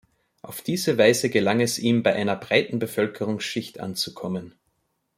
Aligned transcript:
Auf 0.41 0.61
diese 0.63 0.97
Weise 0.97 1.29
gelang 1.29 1.61
es 1.61 1.77
ihm, 1.77 2.01
bei 2.01 2.15
einer 2.15 2.35
breiten 2.35 2.79
Bevölkerungsschicht 2.79 3.79
anzukommen. 3.79 4.55